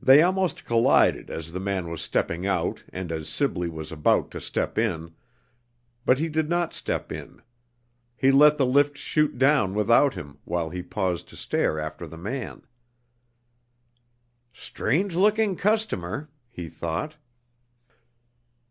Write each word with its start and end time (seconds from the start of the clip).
They 0.00 0.22
almost 0.22 0.64
collided 0.64 1.28
as 1.28 1.52
the 1.52 1.60
man 1.60 1.90
was 1.90 2.00
stepping 2.00 2.46
out 2.46 2.82
and 2.94 3.12
as 3.12 3.28
Sibley 3.28 3.68
was 3.68 3.92
about 3.92 4.30
to 4.30 4.40
step 4.40 4.78
in. 4.78 5.14
But 6.06 6.18
he 6.18 6.30
did 6.30 6.48
not 6.48 6.72
step 6.72 7.12
in. 7.12 7.42
He 8.16 8.30
let 8.32 8.56
the 8.56 8.64
lift 8.64 8.96
shoot 8.96 9.36
down 9.36 9.74
without 9.74 10.14
him, 10.14 10.38
while 10.44 10.70
he 10.70 10.82
paused 10.82 11.28
to 11.28 11.36
stare 11.36 11.78
after 11.78 12.06
the 12.06 12.16
man. 12.16 12.62
"Strange 14.54 15.14
looking 15.14 15.56
customer!" 15.56 16.30
he 16.48 16.70
thought. 16.70 17.16